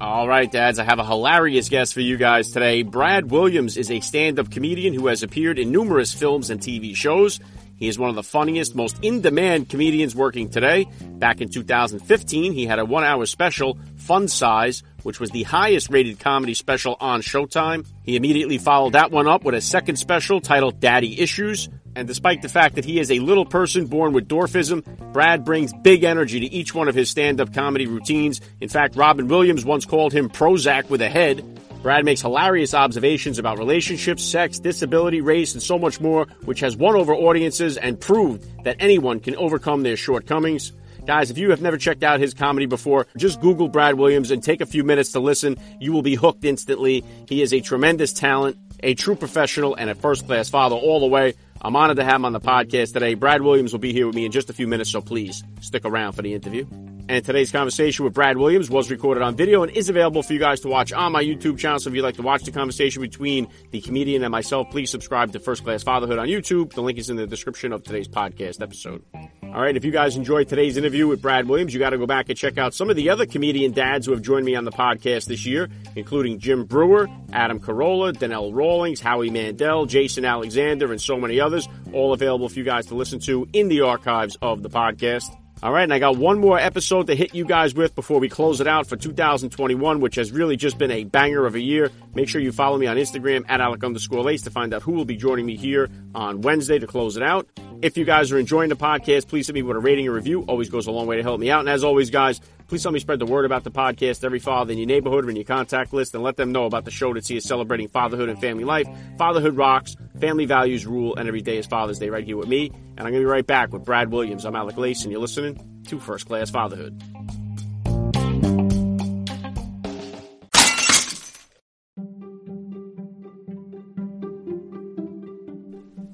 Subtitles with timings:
[0.00, 2.82] All right, dads, I have a hilarious guest for you guys today.
[2.82, 6.96] Brad Williams is a stand up comedian who has appeared in numerous films and TV
[6.96, 7.38] shows.
[7.76, 10.86] He is one of the funniest, most in demand comedians working today.
[11.02, 15.90] Back in 2015, he had a one hour special, Fun Size, which was the highest
[15.90, 17.86] rated comedy special on Showtime.
[18.02, 21.68] He immediately followed that one up with a second special titled Daddy Issues.
[21.96, 25.72] And despite the fact that he is a little person born with dwarfism, Brad brings
[25.82, 28.40] big energy to each one of his stand up comedy routines.
[28.60, 31.44] In fact, Robin Williams once called him Prozac with a head.
[31.82, 36.76] Brad makes hilarious observations about relationships, sex, disability, race, and so much more, which has
[36.76, 40.72] won over audiences and proved that anyone can overcome their shortcomings.
[41.06, 44.42] Guys, if you have never checked out his comedy before, just Google Brad Williams and
[44.42, 45.56] take a few minutes to listen.
[45.80, 47.02] You will be hooked instantly.
[47.26, 51.06] He is a tremendous talent, a true professional, and a first class father all the
[51.06, 51.34] way.
[51.62, 53.14] I'm honored to have him on the podcast today.
[53.14, 55.84] Brad Williams will be here with me in just a few minutes, so please stick
[55.84, 56.66] around for the interview.
[57.10, 60.38] And today's conversation with Brad Williams was recorded on video and is available for you
[60.38, 61.80] guys to watch on my YouTube channel.
[61.80, 65.32] So if you'd like to watch the conversation between the comedian and myself, please subscribe
[65.32, 66.72] to First Class Fatherhood on YouTube.
[66.72, 69.02] The link is in the description of today's podcast episode.
[69.42, 72.06] All right, if you guys enjoyed today's interview with Brad Williams, you got to go
[72.06, 74.64] back and check out some of the other comedian dads who have joined me on
[74.64, 80.92] the podcast this year, including Jim Breuer, Adam Carolla, Donnell Rawlings, Howie Mandel, Jason Alexander,
[80.92, 84.38] and so many others, all available for you guys to listen to in the archives
[84.40, 85.36] of the podcast.
[85.62, 88.30] All right, and I got one more episode to hit you guys with before we
[88.30, 91.90] close it out for 2021, which has really just been a banger of a year.
[92.14, 94.92] Make sure you follow me on Instagram at Alec underscore Lace to find out who
[94.92, 97.46] will be joining me here on Wednesday to close it out.
[97.82, 100.44] If you guys are enjoying the podcast, please hit me with a rating and review.
[100.48, 101.60] Always goes a long way to help me out.
[101.60, 102.40] And as always, guys,
[102.70, 105.30] please help me spread the word about the podcast every father in your neighborhood or
[105.30, 108.28] in your contact list and let them know about the show that's here celebrating fatherhood
[108.28, 108.86] and family life.
[109.18, 112.70] Fatherhood rocks, family values rule, and every day is Father's Day right here with me.
[112.70, 114.44] And I'm going to be right back with Brad Williams.
[114.44, 117.02] I'm Alec Lace, and you're listening to First Class Fatherhood.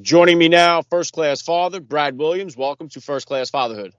[0.08, 2.56] Joining me now, first class father, Brad Williams.
[2.56, 3.92] Welcome to First Class Fatherhood.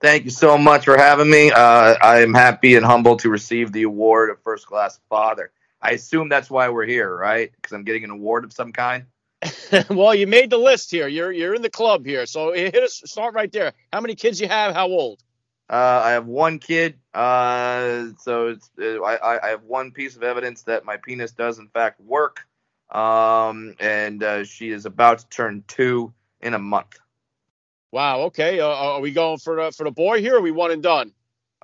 [0.00, 1.50] Thank you so much for having me.
[1.50, 5.50] Uh, I am happy and humbled to receive the award of first class father.
[5.82, 7.50] I assume that's why we're here, right?
[7.56, 9.06] Because I'm getting an award of some kind.
[9.90, 11.08] well, you made the list here.
[11.08, 12.26] You're you're in the club here.
[12.26, 13.02] So hit us.
[13.04, 13.72] Start right there.
[13.92, 14.72] How many kids you have?
[14.72, 15.20] How old?
[15.68, 16.94] Uh, I have one kid.
[17.12, 21.58] Uh, so it's uh, I, I have one piece of evidence that my penis does
[21.58, 22.46] in fact work.
[22.90, 26.98] Um, and uh, she is about to turn two in a month.
[27.92, 28.22] Wow.
[28.22, 28.60] Okay.
[28.60, 30.34] Uh, are we going for the, for the boy here?
[30.34, 31.12] Or are we one and done?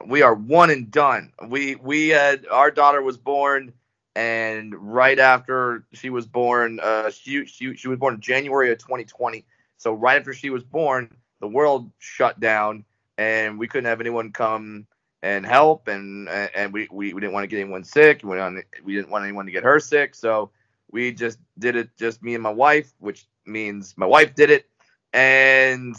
[0.06, 1.32] We are one and done.
[1.46, 3.72] We we had our daughter was born,
[4.14, 8.78] and right after she was born, uh, she she she was born in January of
[8.78, 9.44] 2020.
[9.76, 12.84] So right after she was born, the world shut down,
[13.18, 14.86] and we couldn't have anyone come
[15.22, 18.22] and help, and and we we, we didn't want to get anyone sick.
[18.22, 20.14] We didn't, we didn't want anyone to get her sick.
[20.14, 20.50] So
[20.92, 24.68] we just did it, just me and my wife, which means my wife did it,
[25.12, 25.96] and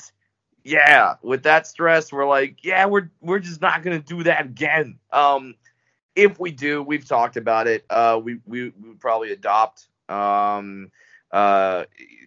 [0.64, 5.00] yeah, with that stress, we're like, yeah, we're we're just not gonna do that again.
[5.12, 5.56] Um,
[6.16, 7.86] if we do, we've talked about it.
[7.90, 10.92] Uh, we we, would probably adopt Um,
[11.32, 11.86] uh,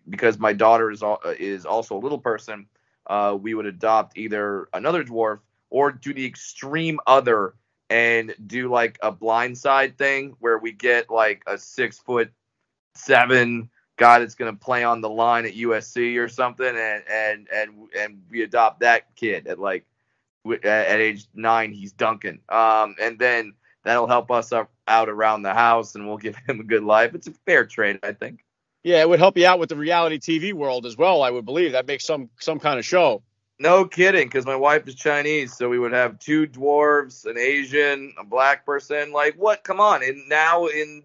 [0.08, 1.02] because my daughter is
[1.38, 2.66] is also a little person,
[3.06, 5.40] uh, we would adopt either another dwarf
[5.70, 7.54] or do the extreme other
[7.90, 12.32] and do like a blindside thing where we get like a six foot
[12.94, 17.48] seven guy that's going to play on the line at USC or something, and and
[17.52, 19.84] and and we adopt that kid at like
[20.64, 25.54] at, age nine, he's dunking, um, and then that'll help us up, out around the
[25.54, 27.14] house, and we'll give him a good life.
[27.14, 28.44] It's a fair trade, I think.
[28.82, 31.22] Yeah, it would help you out with the reality TV world as well.
[31.22, 33.22] I would believe that makes some some kind of show.
[33.64, 38.12] No kidding, because my wife is Chinese, so we would have two dwarves, an Asian,
[38.18, 39.10] a black person.
[39.10, 39.64] Like what?
[39.64, 40.04] Come on!
[40.04, 41.02] And now in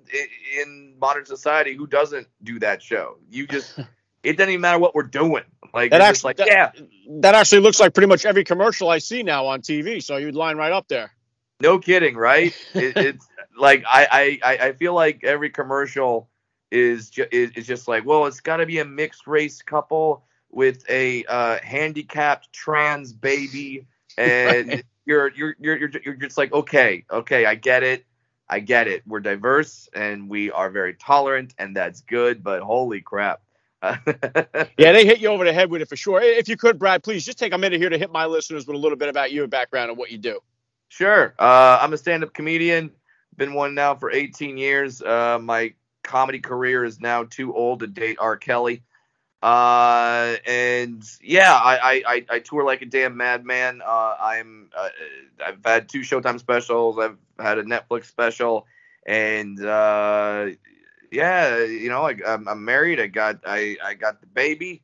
[0.62, 3.18] in modern society, who doesn't do that show?
[3.30, 3.80] You just
[4.24, 5.44] it doesn't even matter what we're doing.
[5.74, 6.72] Like That actually- like that- yeah,
[7.22, 10.04] That actually looks like pretty much every commercial I see now on TV.
[10.04, 11.12] So you'd line right up there.
[11.62, 12.54] no kidding, right?
[12.74, 13.26] it, it's
[13.58, 16.30] like I, I I feel like every commercial
[16.72, 20.26] is ju- is, is just like well, it's got to be a mixed race couple
[20.52, 23.86] with a uh, handicapped trans baby,
[24.18, 28.06] and you're, you're you're you're you're just like okay, okay, I get it.
[28.50, 29.04] I get it.
[29.06, 32.44] We're diverse and we are very tolerant, and that's good.
[32.44, 33.42] But holy crap!
[34.78, 36.22] Yeah, they hit you over the head with it for sure.
[36.22, 38.76] If you could, Brad, please just take a minute here to hit my listeners with
[38.76, 40.40] a little bit about your background and what you do.
[40.90, 41.36] Sure.
[41.38, 42.92] Uh, I'm a stand-up comedian.
[43.38, 45.02] Been one now for 18 years.
[45.02, 45.74] Uh, my
[46.04, 48.38] comedy career is now too old to date R.
[48.38, 48.84] Kelly.
[49.42, 53.82] Uh, and yeah, I, I, I, tour like a damn madman.
[53.86, 54.90] Uh, I'm uh,
[55.46, 57.00] I've had two Showtime specials.
[57.00, 58.68] I've had a Netflix special,
[59.06, 60.48] and uh,
[61.10, 63.00] yeah, you know, I, I'm, I'm married.
[63.00, 64.84] I got I, I got the baby.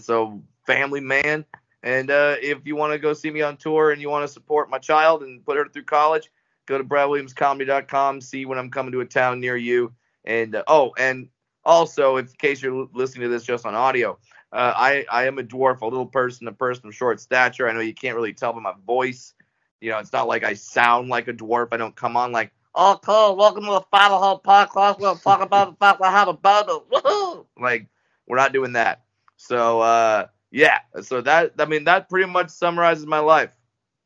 [0.00, 1.44] So family man.
[1.82, 4.32] And uh, if you want to go see me on tour and you want to
[4.32, 6.30] support my child and put her through college,
[6.66, 8.20] go to bradwilliamscomedy.com.
[8.20, 9.92] See when I'm coming to a town near you.
[10.24, 11.28] And uh, oh, and
[11.64, 14.18] also, in case you're listening to this just on audio,
[14.52, 17.68] uh, I I am a dwarf, a little person, a person of short stature.
[17.68, 19.34] I know you can't really tell by my voice.
[19.80, 21.68] You know, it's not like I sound like a dwarf.
[21.72, 24.98] I don't come on like, oh, cool, welcome to the Fatherhood Podcast.
[25.00, 26.34] We'll talk about the fact I have a.
[26.34, 27.46] Woohoo!
[27.58, 27.88] Like,
[28.26, 29.02] we're not doing that.
[29.36, 30.78] So, uh, yeah.
[31.00, 33.56] So that I mean that pretty much summarizes my life.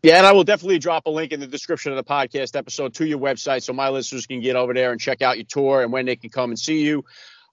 [0.02, 2.94] Yeah, and I will definitely drop a link in the description of the podcast episode
[2.94, 5.82] to your website so my listeners can get over there and check out your tour
[5.82, 7.04] and when they can come and see you.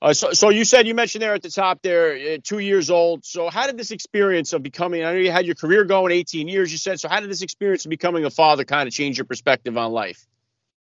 [0.03, 2.89] Uh, so, so you said you mentioned there at the top there, uh, two years
[2.89, 3.23] old.
[3.23, 5.05] So how did this experience of becoming?
[5.05, 6.73] I know you had your career going 18 years.
[6.73, 7.07] You said so.
[7.07, 10.27] How did this experience of becoming a father kind of change your perspective on life?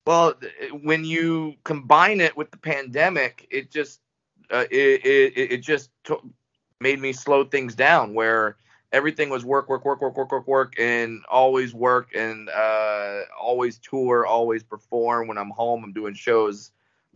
[0.07, 4.01] Well, th- when you combine it with the pandemic, it just
[4.50, 6.33] uh, it, it it just to-
[6.79, 8.15] made me slow things down.
[8.15, 8.57] Where
[8.91, 13.77] everything was work, work, work, work, work, work, work, and always work, and uh, always
[13.77, 15.27] tour, always perform.
[15.27, 16.71] When I'm home, I'm doing shows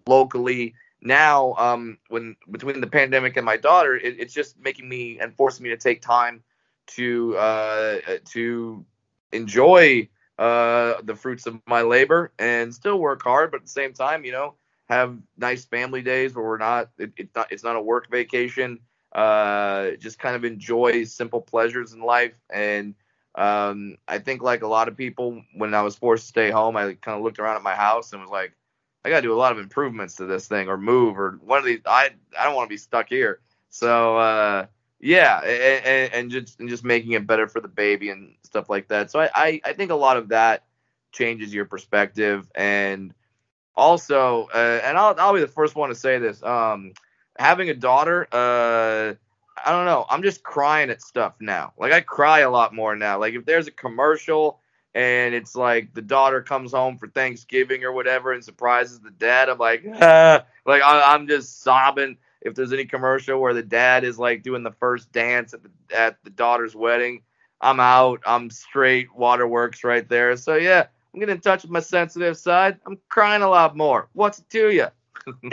[0.06, 0.76] locally.
[1.02, 5.36] Now, um, when between the pandemic and my daughter, it, it's just making me and
[5.36, 6.44] forcing me to take time
[6.88, 8.00] to uh,
[8.32, 8.86] to
[9.32, 13.94] enjoy uh, the fruits of my labor and still work hard, but at the same
[13.94, 14.56] time, you know,
[14.90, 18.80] have nice family days where we're not it, it's not it's not a work vacation.
[19.14, 22.34] Uh, just kind of enjoy simple pleasures in life.
[22.50, 22.96] And
[23.36, 26.76] um, I think like a lot of people, when I was forced to stay home,
[26.76, 28.52] I kind of looked around at my house and was like,
[29.06, 31.60] I got to do a lot of improvements to this thing or move or one
[31.60, 31.82] of these.
[31.86, 33.40] I I don't want to be stuck here.
[33.70, 34.66] So uh,
[35.00, 38.88] yeah, and, and just and just making it better for the baby and stuff like
[38.88, 39.12] that.
[39.12, 40.64] So I, I, I think a lot of that
[41.12, 43.14] changes your perspective and
[43.76, 46.42] also uh, and I'll I'll be the first one to say this.
[46.42, 46.94] Um,
[47.38, 49.14] having a daughter, uh,
[49.64, 50.08] I don't know.
[50.10, 51.74] I'm just crying at stuff now.
[51.78, 53.20] Like I cry a lot more now.
[53.20, 54.60] Like if there's a commercial
[54.96, 59.50] and it's like the daughter comes home for Thanksgiving or whatever and surprises the dad,
[59.50, 60.46] I'm like, ah.
[60.66, 62.18] like I, I'm just sobbing.
[62.42, 65.70] If there's any commercial where the dad is like doing the first dance at the
[65.96, 67.22] at the daughter's wedding,
[67.60, 68.22] I'm out.
[68.26, 70.38] I'm straight waterworks right there.
[70.38, 72.80] So yeah, I'm getting in touch with my sensitive side.
[72.86, 74.08] I'm crying a lot more.
[74.14, 74.88] What's it to you?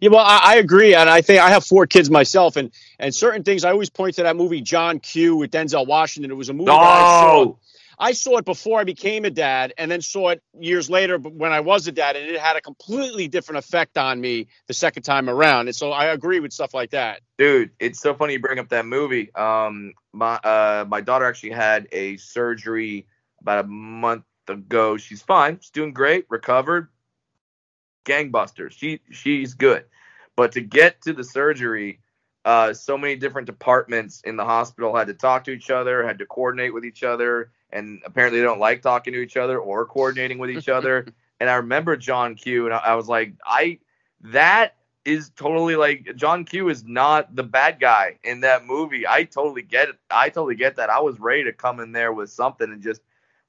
[0.00, 3.14] Yeah, well, I, I agree, and I think I have four kids myself, and and
[3.14, 6.30] certain things I always point to that movie John Q with Denzel Washington.
[6.30, 7.34] It was a movie that I saw.
[7.34, 7.58] Oh,
[8.00, 11.52] I saw it before I became a dad, and then saw it years later when
[11.52, 15.02] I was a dad, and it had a completely different effect on me the second
[15.02, 15.68] time around.
[15.68, 17.20] And so I agree with stuff like that.
[17.36, 19.32] dude, it's so funny you bring up that movie.
[19.34, 23.06] Um, my uh, my daughter actually had a surgery
[23.42, 24.96] about a month ago.
[24.96, 25.58] She's fine.
[25.60, 26.24] She's doing great.
[26.30, 26.88] Recovered.
[28.06, 28.72] Gangbusters.
[28.72, 29.84] She she's good.
[30.36, 32.00] But to get to the surgery,
[32.46, 36.18] uh, so many different departments in the hospital had to talk to each other, had
[36.20, 39.86] to coordinate with each other, and apparently they don't like talking to each other or
[39.86, 41.06] coordinating with each other.
[41.40, 43.78] and I remember John Q, and I, I was like, I
[44.22, 49.06] that is totally like John Q is not the bad guy in that movie.
[49.08, 49.96] I totally get it.
[50.10, 50.90] I totally get that.
[50.90, 53.00] I was ready to come in there with something and just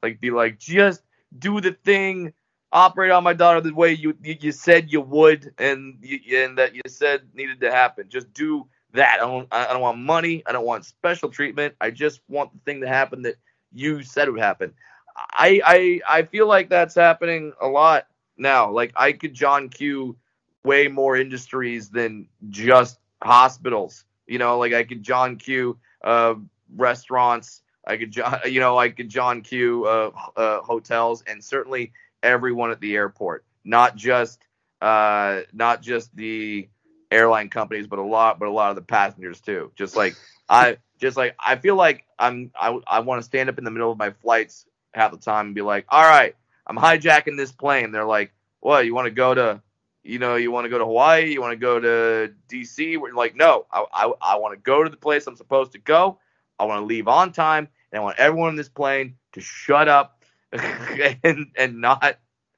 [0.02, 1.04] like be like, just
[1.40, 2.34] do the thing,
[2.72, 6.74] operate on my daughter the way you you, said you would, and you, and that
[6.76, 8.10] you said needed to happen.
[8.10, 9.16] Just do that.
[9.16, 10.44] I don't I don't want money.
[10.46, 11.76] I don't want special treatment.
[11.82, 13.36] I just want the thing to happen that
[13.74, 14.74] you said it would happen.
[15.16, 18.72] I I I feel like that's happening a lot now.
[18.72, 20.18] Like I could John Q
[20.64, 24.06] way more industries than just hospitals.
[24.28, 26.36] You know, like I could John Q uh,
[26.76, 27.62] restaurants.
[27.86, 32.72] I could, John, you know, I could John Q uh, uh, hotels, and certainly everyone
[32.72, 33.46] at the airport.
[33.64, 34.42] Not just,
[34.82, 36.68] uh, not just the
[37.12, 39.72] airline companies, but a lot, but a lot of the passengers too.
[39.76, 40.16] Just like
[40.50, 43.72] I, just like I feel like I'm, I, I want to stand up in the
[43.72, 46.36] middle of my flights half the time and be like, all right,
[46.68, 47.92] I'm hijacking this plane.
[47.92, 48.86] They're like, what?
[48.86, 49.62] You want to go to
[50.04, 53.00] you know, you want to go to Hawaii, you want to go to DC.
[53.00, 55.78] We're like, no, I, I, I want to go to the place I'm supposed to
[55.78, 56.18] go.
[56.60, 59.88] I want to leave on time, and I want everyone on this plane to shut
[59.88, 62.18] up and and not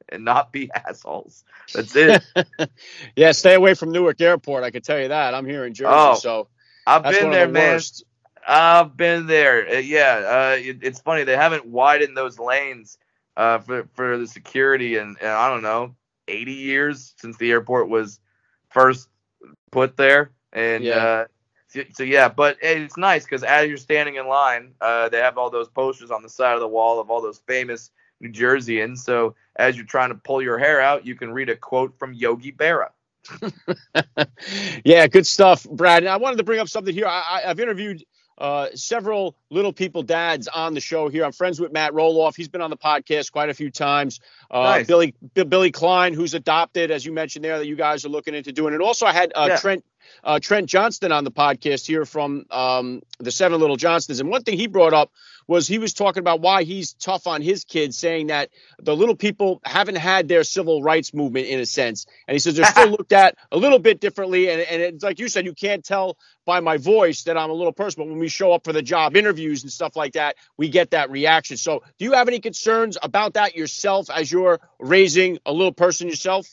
[0.10, 1.44] and not be assholes.
[1.74, 2.24] That's it.
[3.16, 4.64] yeah, stay away from Newark Airport.
[4.64, 5.34] I can tell you that.
[5.34, 6.48] I'm here in Jersey, oh, so
[6.86, 7.74] I've been there, the man.
[7.76, 8.04] Worst.
[8.48, 9.68] I've been there.
[9.68, 12.98] Uh, yeah, uh, it, it's funny they haven't widened those lanes
[13.38, 15.96] uh, for for the security, and, and I don't know
[16.28, 18.20] 80 years since the airport was
[18.70, 19.10] first
[19.72, 20.32] put there.
[20.52, 20.96] And yeah.
[20.96, 21.26] Uh,
[21.68, 25.40] so, so, yeah, but it's nice because as you're standing in line, uh, they have
[25.40, 29.00] all those posters on the side of the wall of all those famous New Jerseyans.
[29.00, 32.14] So as you're trying to pull your hair out, you can read a quote from
[32.14, 32.90] Yogi Berra.
[34.86, 36.06] yeah, good stuff, Brad.
[36.06, 37.08] I wanted to bring up something here.
[37.08, 38.04] I, have interviewed
[38.38, 41.24] uh, several little people dads on the show here.
[41.26, 42.36] I'm friends with Matt Roloff.
[42.36, 44.20] He's been on the podcast quite a few times.
[44.50, 44.88] Uh, nice.
[44.88, 48.36] Billy B- Billy Klein, who's adopted, as you mentioned there, that you guys are looking
[48.36, 48.74] into doing.
[48.74, 49.58] And also, I had uh, yeah.
[49.58, 49.86] Trent
[50.24, 54.20] uh, Trent Johnston on the podcast here from um, the Seven Little Johnstons.
[54.20, 55.12] And one thing he brought up
[55.48, 59.16] was he was talking about why he's tough on his kids, saying that the little
[59.16, 62.06] people haven't had their civil rights movement in a sense.
[62.28, 64.50] And he says they're still looked at a little bit differently.
[64.50, 67.54] And, and it's like you said, you can't tell by my voice that I'm a
[67.54, 70.36] little person, but when we show up for the job interviews and stuff like that,
[70.58, 71.58] we get that reaction.
[71.58, 76.08] So do you have any concerns about that yourself as you're raising a little person
[76.08, 76.48] yourself?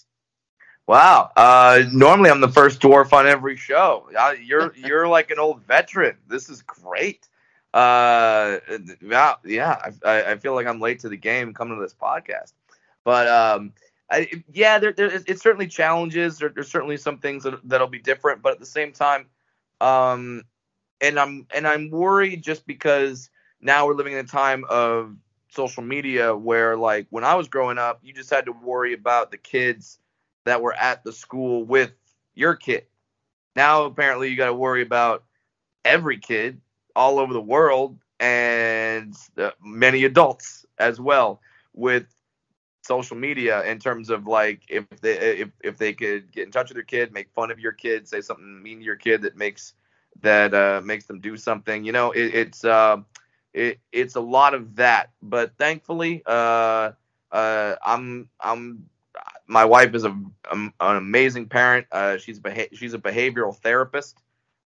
[0.86, 1.30] Wow.
[1.36, 4.08] Uh, normally I'm the first dwarf on every show.
[4.18, 6.16] Uh, you're you're like an old veteran.
[6.28, 7.28] This is great.
[7.72, 8.58] Uh,
[9.00, 9.90] yeah, yeah.
[10.04, 12.52] I, I feel like I'm late to the game coming to this podcast,
[13.04, 13.72] but um,
[14.10, 16.38] I, yeah, there, there it's certainly challenges.
[16.38, 19.26] There, there's certainly some things that, that'll be different, but at the same time,
[19.80, 20.42] um,
[21.00, 25.14] and I'm and I'm worried just because now we're living in a time of
[25.50, 29.30] social media where like when I was growing up, you just had to worry about
[29.30, 29.98] the kids
[30.44, 31.92] that were at the school with
[32.34, 32.86] your kid.
[33.56, 35.24] Now apparently you got to worry about
[35.84, 36.60] every kid
[36.94, 41.40] all over the world and uh, many adults as well
[41.74, 42.06] with
[42.82, 46.68] social media in terms of like if they if, if they could get in touch
[46.68, 49.36] with their kid make fun of your kid say something mean to your kid that
[49.36, 49.74] makes
[50.22, 52.96] that uh, makes them do something you know it, it's uh,
[53.52, 56.90] it, it's a lot of that but thankfully uh,
[57.32, 58.88] uh, i'm i'm
[59.50, 60.10] my wife is a,
[60.50, 64.22] a an amazing parent uh, she's a beha- she's a behavioral therapist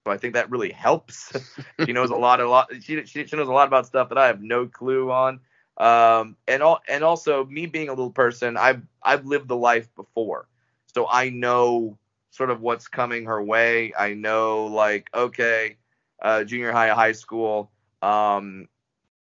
[0.05, 1.31] so I think that really helps.
[1.85, 2.71] she knows a lot, a lot.
[2.81, 5.39] She, she, she knows a lot about stuff that I have no clue on.
[5.77, 9.93] Um, and all, and also me being a little person, I've I've lived the life
[9.95, 10.47] before,
[10.85, 11.97] so I know
[12.29, 13.93] sort of what's coming her way.
[13.97, 15.77] I know like okay,
[16.21, 17.71] uh, junior high, high school.
[18.01, 18.67] Um,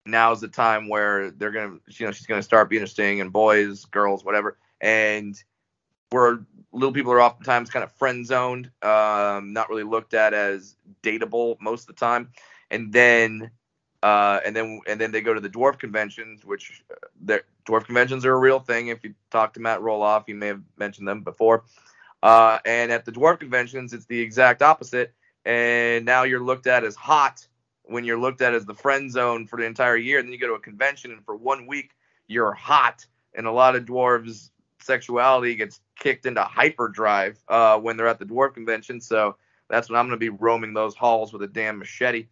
[0.07, 3.85] now's the time where they're gonna, you know, she's gonna start being interesting in boys,
[3.85, 5.43] girls, whatever, and
[6.13, 6.41] we're
[6.73, 11.57] little people are oftentimes kind of friend zoned, um, not really looked at as dateable
[11.61, 12.31] most of the time,
[12.71, 13.51] and then
[14.03, 18.25] uh, and then and then they go to the dwarf conventions, which uh, dwarf conventions
[18.25, 18.89] are a real thing.
[18.89, 21.65] If you talk to Matt Roloff, you may have mentioned them before.
[22.23, 25.13] Uh, and at the dwarf conventions, it's the exact opposite.
[25.45, 27.47] And now you're looked at as hot
[27.85, 30.19] when you're looked at as the friend zone for the entire year.
[30.19, 31.91] And then you go to a convention, and for one week
[32.27, 33.07] you're hot.
[33.35, 34.51] And a lot of dwarves
[34.83, 39.01] sexuality gets kicked into hyperdrive uh, when they're at the dwarf convention.
[39.01, 39.37] So
[39.69, 42.27] that's when I'm going to be roaming those halls with a damn machete.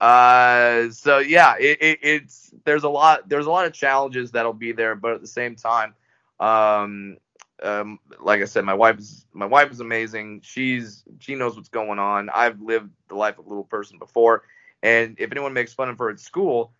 [0.00, 4.52] Uh, so yeah, it, it, it's there's a lot there's a lot of challenges that'll
[4.52, 5.94] be there, but at the same time,
[6.40, 7.18] um,
[7.62, 10.40] um, like I said, my wife is my wife is amazing.
[10.42, 12.30] She's she knows what's going on.
[12.30, 14.42] I've lived the life of a little person before,
[14.82, 16.72] and if anyone makes fun of her at school,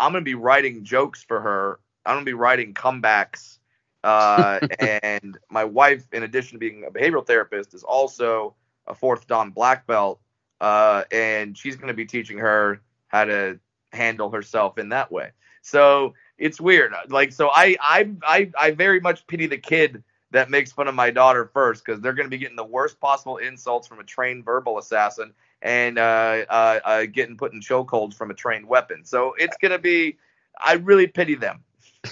[0.00, 1.78] I'm gonna be writing jokes for her.
[2.04, 3.58] I'm gonna be writing comebacks
[4.04, 8.54] Uh, and my wife, in addition to being a behavioral therapist, is also
[8.86, 10.20] a fourth Dan black belt.
[10.60, 13.58] Uh, and she's going to be teaching her how to
[13.92, 15.30] handle herself in that way.
[15.62, 16.92] So it's weird.
[17.08, 20.94] Like, so I, I, I, I very much pity the kid that makes fun of
[20.94, 24.04] my daughter first because they're going to be getting the worst possible insults from a
[24.04, 25.32] trained verbal assassin
[25.62, 29.04] and uh, uh, uh, getting put in chokeholds from a trained weapon.
[29.04, 30.18] So it's going to be,
[30.58, 31.62] I really pity them.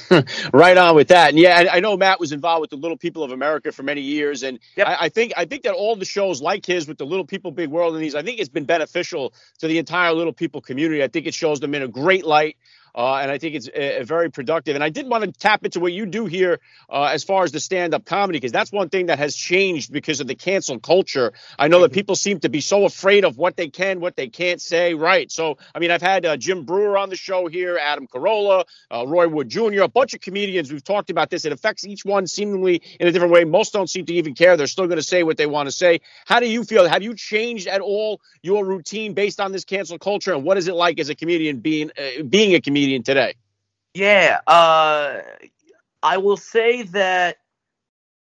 [0.52, 1.30] right on with that.
[1.30, 3.82] And yeah, I, I, know Matt was involved with the Little People of America for
[3.82, 4.87] many years, and yep.
[4.87, 7.50] I, I, think I think that all the shows like his with the Little People
[7.50, 11.02] Big World and these, I think it's been beneficial to the entire Little People community.
[11.02, 12.56] I think it shows them in a great light.
[12.94, 14.75] Uh, and I think it's uh, very productive.
[14.75, 17.52] And I did want to tap into what you do here uh, as far as
[17.52, 20.78] the stand up comedy, because that's one thing that has changed because of the cancel
[20.78, 21.32] culture.
[21.58, 21.94] I know that mm-hmm.
[21.94, 24.94] people seem to be so afraid of what they can, what they can't say.
[24.94, 25.30] Right.
[25.32, 29.06] So, I mean, I've had uh, Jim Breuer on the show here, Adam Carolla, uh,
[29.06, 30.70] Roy Wood Jr., a bunch of comedians.
[30.70, 31.44] We've talked about this.
[31.44, 33.44] It affects each one seemingly in a different way.
[33.44, 34.56] Most don't seem to even care.
[34.56, 36.00] They're still going to say what they want to say.
[36.26, 36.87] How do you feel?
[36.87, 40.34] Have you changed at all your routine based on this cancel culture?
[40.34, 42.81] And what is it like as a comedian being uh, being a comedian?
[42.82, 43.34] Comedian today?
[43.94, 45.20] Yeah, uh,
[46.02, 47.38] I will say that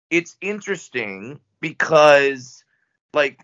[0.10, 2.64] it's interesting because,
[3.14, 3.40] like,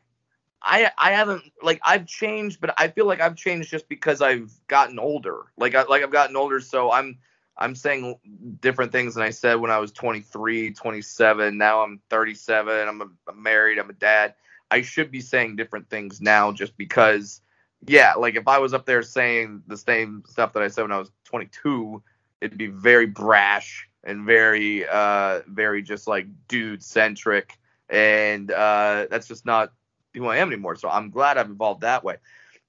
[0.62, 4.52] I I haven't like I've changed, but I feel like I've changed just because I've
[4.68, 5.42] gotten older.
[5.58, 7.18] Like I like I've gotten older, so I'm
[7.58, 8.18] I'm saying
[8.62, 11.58] different things than I said when I was 23, 27.
[11.58, 12.88] Now I'm 37.
[12.88, 13.78] I'm, a, I'm married.
[13.78, 14.34] I'm a dad.
[14.72, 17.42] I should be saying different things now just because
[17.88, 20.92] yeah, like if I was up there saying the same stuff that I said when
[20.92, 22.02] I was 22,
[22.42, 27.58] it'd be very brash and very, uh, very just like dude centric,
[27.90, 29.74] and uh, that's just not
[30.14, 30.76] who I am anymore.
[30.76, 32.18] So I'm glad I've evolved that way.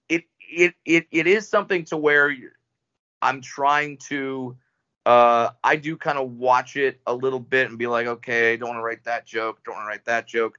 [0.09, 2.35] It, it, it, it is something to where
[3.23, 4.57] I'm trying to.
[5.07, 8.71] Uh, I do kind of watch it a little bit and be like, okay, don't
[8.71, 10.59] want to write that joke, don't want to write that joke.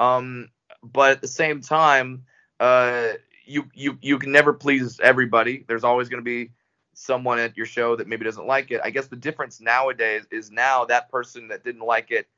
[0.00, 0.48] Um,
[0.82, 2.24] but at the same time,
[2.58, 3.10] uh,
[3.46, 5.64] you you you can never please everybody.
[5.66, 6.50] There's always going to be
[6.94, 8.80] someone at your show that maybe doesn't like it.
[8.84, 12.28] I guess the difference nowadays is now that person that didn't like it,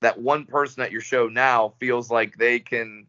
[0.00, 3.06] that one person at your show now feels like they can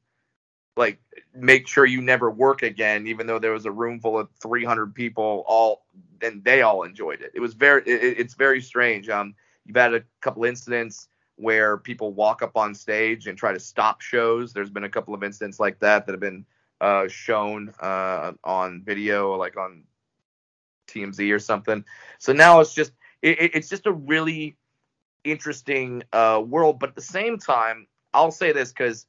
[0.76, 1.00] like
[1.36, 4.96] make sure you never work again even though there was a room full of 300
[4.96, 5.86] people all
[6.22, 7.32] and they all enjoyed it.
[7.36, 9.10] It was very it, it's very strange.
[9.10, 13.60] Um you've had a couple incidents where people walk up on stage and try to
[13.60, 14.54] stop shows.
[14.54, 16.46] There's been a couple of incidents like that that have been
[16.84, 19.84] uh, shown uh, on video, like on
[20.90, 21.86] TMZ or something.
[22.20, 22.92] So now it's just
[23.22, 24.58] it, it's just a really
[25.24, 26.80] interesting uh, world.
[26.80, 29.06] But at the same time, I'll say this because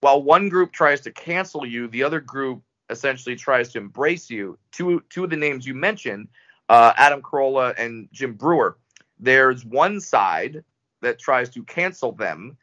[0.00, 4.58] while one group tries to cancel you, the other group essentially tries to embrace you.
[4.70, 6.28] Two two of the names you mentioned,
[6.68, 8.76] uh, Adam Carolla and Jim Breuer.
[9.18, 10.62] There's one side
[11.00, 12.58] that tries to cancel them,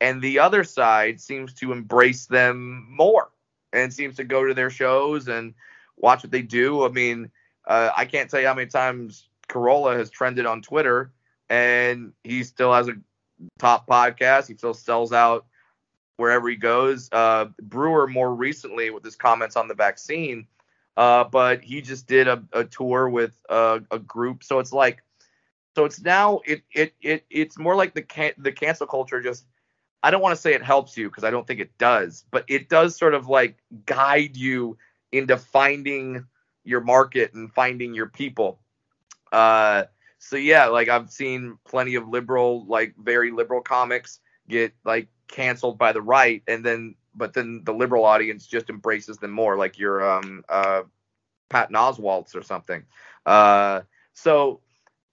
[0.00, 3.32] and the other side seems to embrace them more
[3.72, 5.54] and seems to go to their shows and
[5.96, 6.84] watch what they do.
[6.84, 7.30] I mean,
[7.66, 11.12] uh, I can't tell you how many times Carolla has trended on Twitter,
[11.48, 12.94] and he still has a
[13.58, 14.48] top podcast.
[14.48, 15.46] He still sells out
[16.16, 17.08] wherever he goes.
[17.12, 20.46] Uh, Breuer more recently with his comments on the vaccine,
[20.96, 24.44] uh, but he just did a, a tour with a, a, group.
[24.44, 25.02] So it's like,
[25.74, 29.46] so it's now it it it it's more like the can- the cancel culture just
[30.02, 32.44] I don't want to say it helps you because I don't think it does, but
[32.48, 34.76] it does sort of like guide you
[35.12, 36.26] into finding
[36.64, 38.60] your market and finding your people.
[39.30, 39.84] Uh,
[40.18, 45.78] so yeah, like I've seen plenty of liberal, like very liberal comics get like canceled
[45.78, 49.78] by the right, and then but then the liberal audience just embraces them more, like
[49.78, 50.82] your um uh
[51.48, 52.84] Patton Oswalt's or something.
[53.26, 53.82] Uh,
[54.14, 54.60] so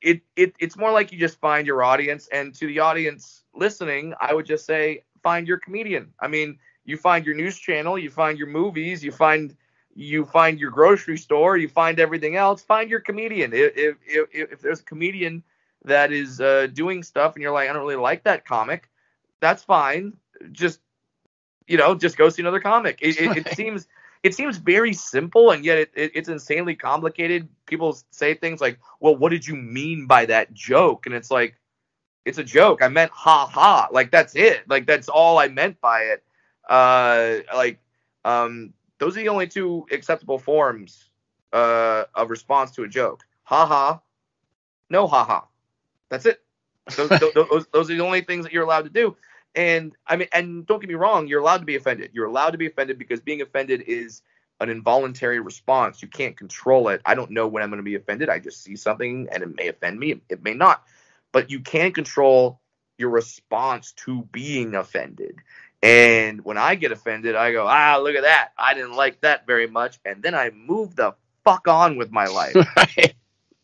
[0.01, 4.13] it, it it's more like you just find your audience, and to the audience listening,
[4.19, 6.13] I would just say find your comedian.
[6.19, 9.55] I mean, you find your news channel, you find your movies, you find
[9.95, 12.63] you find your grocery store, you find everything else.
[12.63, 13.51] Find your comedian.
[13.53, 15.43] If if if, there's a comedian
[15.85, 18.89] that is uh, doing stuff and you're like, I don't really like that comic,
[19.39, 20.13] that's fine.
[20.51, 20.79] Just
[21.67, 22.97] you know, just go see another comic.
[23.01, 23.87] It, it, it seems
[24.23, 27.47] it seems very simple and yet it, it, it's insanely complicated.
[27.65, 31.58] People say things like, "Well, what did you mean by that joke?" And it's like,
[32.29, 32.81] it's a joke.
[32.81, 33.89] I meant ha ha.
[33.91, 34.63] Like that's it.
[34.69, 36.23] Like that's all I meant by it.
[36.69, 37.79] Uh, like
[38.23, 41.09] um, those are the only two acceptable forms
[41.51, 43.23] uh, of response to a joke.
[43.43, 44.01] Ha ha.
[44.89, 45.47] No ha ha.
[46.09, 46.41] That's it.
[46.97, 49.15] Those, those, those are the only things that you're allowed to do.
[49.53, 52.09] And I mean, and don't get me wrong, you're allowed to be offended.
[52.13, 54.23] You're allowed to be offended because being offended is
[54.59, 56.01] an involuntary response.
[56.01, 57.01] You can't control it.
[57.05, 58.27] I don't know when I'm going to be offended.
[58.27, 60.19] I just see something and it may offend me.
[60.29, 60.83] It may not.
[61.31, 62.59] But you can control
[62.97, 65.35] your response to being offended.
[65.81, 68.49] And when I get offended, I go, ah, look at that.
[68.57, 69.99] I didn't like that very much.
[70.03, 71.13] And then I move the
[71.45, 72.55] fuck on with my life.
[72.75, 73.15] Right.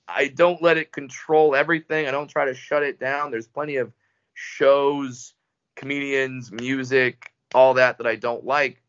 [0.08, 2.08] I don't let it control everything.
[2.08, 3.32] I don't try to shut it down.
[3.32, 3.92] There's plenty of
[4.36, 5.34] shows,
[5.76, 8.82] comedians, music, all that that I don't like.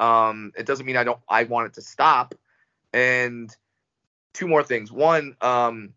[0.00, 1.20] Um, it doesn't mean I don't.
[1.28, 2.34] I want it to stop.
[2.94, 3.54] And
[4.32, 4.90] two more things.
[4.90, 5.90] One, um,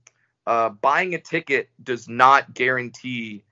[0.47, 3.43] uh, buying a ticket does not guarantee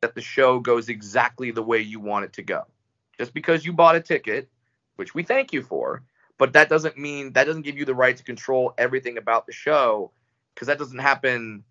[0.00, 2.62] that the show goes exactly the way you want it to go.
[3.18, 4.48] Just because you bought a ticket,
[4.96, 6.02] which we thank you for,
[6.38, 9.52] but that doesn't mean that doesn't give you the right to control everything about the
[9.52, 10.10] show
[10.54, 11.64] because that doesn't happen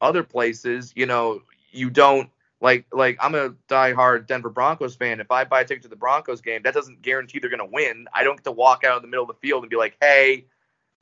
[0.00, 0.92] other places.
[0.94, 5.20] You know, you don't like like I'm a diehard Denver Broncos fan.
[5.20, 7.72] If I buy a ticket to the Broncos game, that doesn't guarantee they're going to
[7.72, 8.06] win.
[8.12, 9.96] I don't get to walk out in the middle of the field and be like,
[10.00, 10.46] "Hey,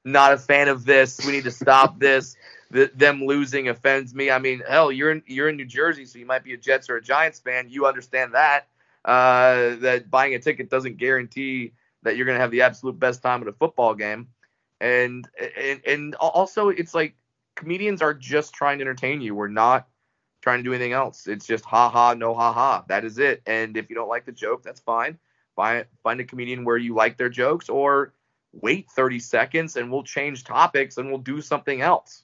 [0.05, 1.25] not a fan of this.
[1.27, 2.37] We need to stop this."
[2.70, 4.31] The, them losing offends me.
[4.31, 6.90] I mean, hell, you're in you're in New Jersey, so you might be a Jets
[6.90, 7.66] or a Giants fan.
[7.68, 8.66] You understand that
[9.05, 13.22] uh, that buying a ticket doesn't guarantee that you're going to have the absolute best
[13.22, 14.29] time at a football game.
[14.81, 17.14] And and and also, it's like
[17.55, 19.35] comedians are just trying to entertain you.
[19.35, 19.87] We're not
[20.42, 21.26] trying to do anything else.
[21.26, 22.85] It's just ha ha, no ha ha.
[22.88, 23.42] That is it.
[23.46, 25.18] And if you don't like the joke, that's fine.
[25.55, 28.12] Find find a comedian where you like their jokes, or
[28.61, 32.22] wait 30 seconds and we'll change topics and we'll do something else.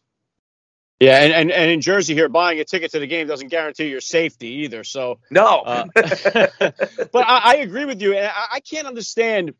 [1.03, 3.89] Yeah, and, and, and in Jersey here, buying a ticket to the game doesn't guarantee
[3.89, 4.85] your safety either.
[4.85, 9.55] So no, uh, but I, I, agree with you, and I, I can't understand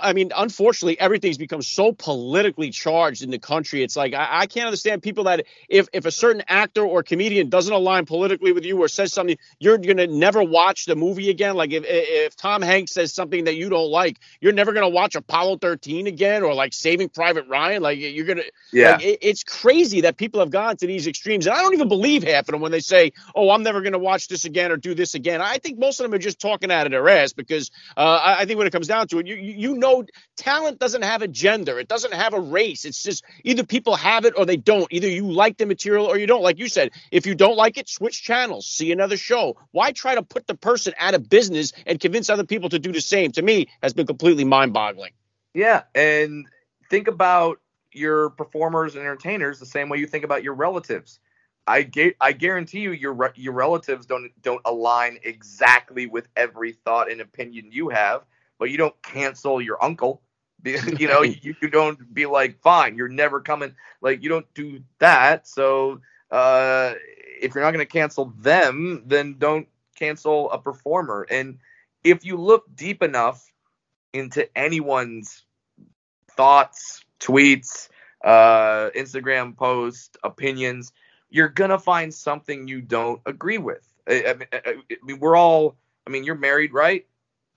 [0.00, 3.82] I mean, unfortunately, everything's become so politically charged in the country.
[3.82, 7.48] It's like I, I, can't understand people that if if a certain actor or comedian
[7.48, 11.54] doesn't align politically with you or says something, you're gonna never watch the movie again.
[11.56, 15.16] Like if if Tom Hanks says something that you don't like, you're never gonna watch
[15.16, 17.82] Apollo 13 again or like Saving Private Ryan.
[17.82, 18.92] Like you're gonna, yeah.
[18.92, 21.88] Like, it, it's crazy that people have gone to these extremes, and I don't even
[21.88, 24.76] believe half of them when they say, "Oh, I'm never gonna watch this again or
[24.76, 27.32] do this again." I think most of them are just talking out of their ass
[27.32, 30.04] because uh, I, I think when it comes down to it, you you know
[30.36, 31.78] talent doesn't have a gender.
[31.78, 32.84] It doesn't have a race.
[32.84, 34.86] It's just either people have it or they don't.
[34.90, 36.42] Either you like the material or you don't.
[36.42, 39.56] Like you said if you don't like it switch channels see another show.
[39.72, 42.92] Why try to put the person out of business and convince other people to do
[42.92, 43.32] the same?
[43.32, 45.12] To me has been completely mind-boggling.
[45.52, 46.46] Yeah and
[46.90, 47.60] think about
[47.92, 51.20] your performers and entertainers the same way you think about your relatives.
[51.66, 56.72] I ga- I guarantee you your re- your relatives don't don't align exactly with every
[56.72, 58.24] thought and opinion you have,
[58.58, 60.22] but you don't cancel your uncle.
[60.64, 63.74] you know, you, you don't be like, fine, you're never coming.
[64.00, 65.46] Like, you don't do that.
[65.46, 66.94] So, uh,
[67.40, 71.26] if you're not going to cancel them, then don't cancel a performer.
[71.30, 71.58] And
[72.02, 73.44] if you look deep enough
[74.12, 75.44] into anyone's
[76.30, 77.88] thoughts, tweets,
[78.24, 80.92] uh, Instagram posts, opinions,
[81.30, 83.86] you're gonna find something you don't agree with.
[84.08, 85.76] I, I, mean, I mean, we're all.
[86.06, 87.06] I mean, you're married, right?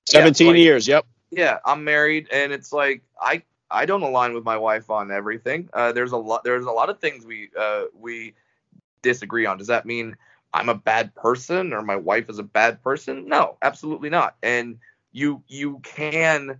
[0.07, 1.05] 17 yeah, like, years, yep.
[1.31, 5.69] Yeah, I'm married and it's like I I don't align with my wife on everything.
[5.73, 8.33] Uh, there's a lot there's a lot of things we uh, we
[9.01, 9.57] disagree on.
[9.57, 10.15] Does that mean
[10.53, 13.27] I'm a bad person or my wife is a bad person?
[13.27, 14.35] No, absolutely not.
[14.41, 14.79] And
[15.11, 16.59] you you can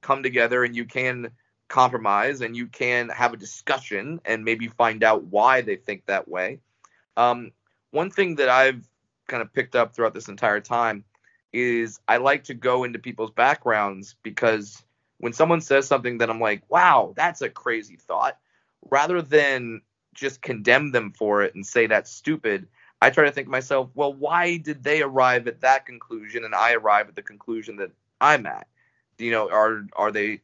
[0.00, 1.30] come together and you can
[1.68, 6.26] compromise and you can have a discussion and maybe find out why they think that
[6.26, 6.60] way.
[7.18, 7.52] Um,
[7.90, 8.88] one thing that I've
[9.26, 11.04] kind of picked up throughout this entire time
[11.52, 14.82] is I like to go into people's backgrounds because
[15.18, 18.38] when someone says something that I'm like, wow, that's a crazy thought,
[18.90, 19.82] rather than
[20.14, 22.68] just condemn them for it and say that's stupid,
[23.00, 26.54] I try to think to myself, well, why did they arrive at that conclusion and
[26.54, 28.66] I arrive at the conclusion that I'm at?
[29.18, 30.40] You know, are are they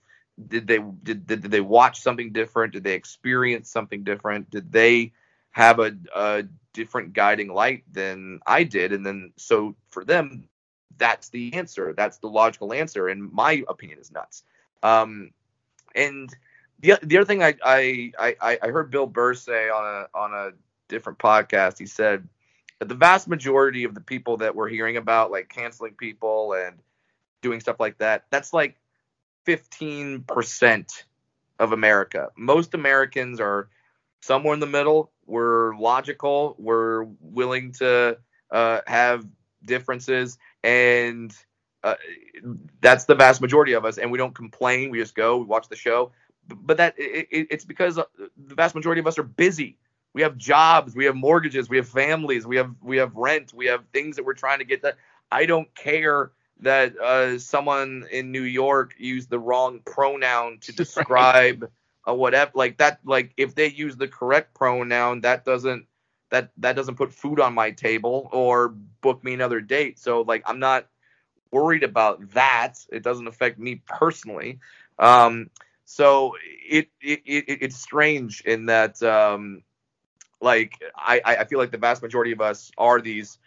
[0.49, 2.73] did they did, did, did they watch something different?
[2.73, 4.51] Did they experience something different?
[4.51, 5.13] Did they
[5.53, 8.93] have a, a different guiding light than I did?
[8.93, 10.49] And then so for them,
[10.99, 11.95] that's the answer.
[11.97, 13.09] That's the logical answer.
[13.09, 14.45] And my opinion is nuts.
[14.83, 15.31] Um,
[15.95, 16.35] and
[16.81, 20.35] the the other thing I, I I I heard Bill Burr say on a on
[20.35, 20.51] a
[20.89, 21.79] different podcast.
[21.79, 22.29] He said
[22.79, 26.79] that the vast majority of the people that we're hearing about, like canceling people and
[27.43, 28.77] doing stuff like that, that's like
[29.47, 31.05] 15%
[31.59, 32.31] of America.
[32.37, 33.69] Most Americans are
[34.21, 35.11] somewhere in the middle.
[35.27, 36.57] We're logical.
[36.59, 38.19] We're willing to
[38.51, 39.27] uh, have
[39.67, 41.35] differences, and
[41.85, 41.95] uh,
[42.81, 43.99] that's the vast majority of us.
[43.99, 44.91] And we don't complain.
[44.91, 45.37] We just go.
[45.37, 46.13] We watch the show.
[46.49, 49.77] But that it, it's because uh, the vast majority of us are busy.
[50.15, 50.95] We have jobs.
[50.95, 51.69] We have mortgages.
[51.69, 52.47] We have families.
[52.47, 53.53] We have we have rent.
[53.53, 54.83] We have things that we're trying to get.
[54.83, 54.97] That
[55.31, 61.63] I don't care that uh, someone in New York used the wrong pronoun to describe
[61.63, 61.71] right.
[62.07, 62.53] a whatever.
[62.55, 63.01] Like that.
[63.05, 65.87] Like if they use the correct pronoun, that doesn't
[66.35, 70.01] that that doesn't put food on my table or book me another date.
[70.01, 70.89] So like I'm not
[71.53, 72.75] worried about that.
[72.91, 74.59] It doesn't affect me personally.
[74.99, 75.51] Um,
[75.85, 79.63] so it, it, it it's strange in that um,
[80.41, 83.39] like I I feel like the vast majority of us are these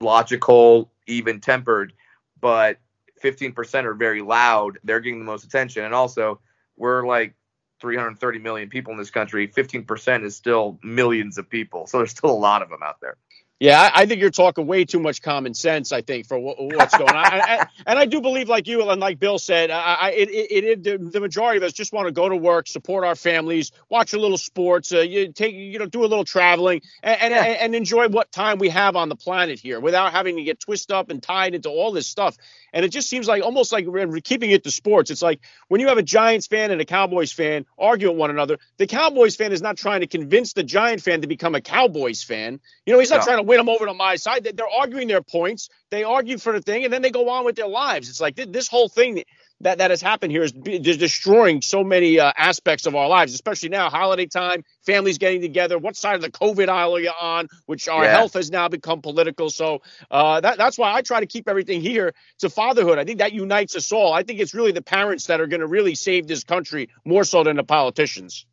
[0.00, 1.94] logical, even tempered,
[2.40, 2.78] but
[3.22, 4.78] 15% are very loud.
[4.84, 6.40] They're getting the most attention, and also
[6.76, 7.34] we're like
[7.82, 9.48] 330 million people in this country.
[9.48, 13.18] 15% is still millions of people, so there's still a lot of them out there.
[13.62, 15.92] Yeah, I, I, think you're talking way too much common sense.
[15.92, 19.00] I think for what, what's going on, I, and I do believe, like you and
[19.00, 22.12] like Bill said, I, it, it, it, the, the majority of us just want to
[22.12, 25.86] go to work, support our families, watch a little sports, uh, you take, you know,
[25.86, 27.44] do a little traveling, and and, yeah.
[27.44, 30.96] and enjoy what time we have on the planet here without having to get twisted
[30.96, 32.36] up and tied into all this stuff.
[32.72, 35.10] And it just seems like almost like we're keeping it to sports.
[35.10, 38.30] It's like when you have a Giants fan and a Cowboys fan argue with one
[38.30, 41.60] another, the Cowboys fan is not trying to convince the Giant fan to become a
[41.60, 42.60] Cowboys fan.
[42.86, 43.24] You know, he's not no.
[43.24, 44.44] trying to win them over to my side.
[44.44, 45.68] They're arguing their points.
[45.90, 48.08] They argue for the thing, and then they go on with their lives.
[48.08, 49.22] It's like this whole thing
[49.62, 53.32] that that has happened here is just destroying so many uh, aspects of our lives,
[53.32, 55.78] especially now, holiday time, families getting together.
[55.78, 57.48] What side of the COVID aisle are you on?
[57.66, 58.10] Which our yeah.
[58.10, 59.50] health has now become political.
[59.50, 62.98] So uh, that, that's why I try to keep everything here to fatherhood.
[62.98, 64.12] I think that unites us all.
[64.12, 67.24] I think it's really the parents that are going to really save this country more
[67.24, 68.46] so than the politicians.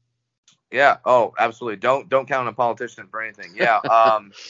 [0.71, 0.97] Yeah.
[1.03, 1.77] Oh, absolutely.
[1.77, 3.53] Don't don't count on a politician for anything.
[3.55, 3.77] Yeah.
[3.77, 4.31] Um,